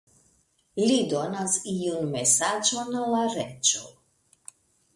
Li 0.83 0.95
donas 1.11 1.59
iun 1.73 2.09
mesaĝon 2.15 2.99
al 3.03 3.07
la 3.17 3.23
reĝo. 3.37 3.87